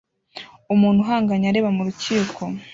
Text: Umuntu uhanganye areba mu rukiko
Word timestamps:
Umuntu 0.73 0.99
uhanganye 1.05 1.45
areba 1.47 1.69
mu 1.75 1.81
rukiko 1.87 2.41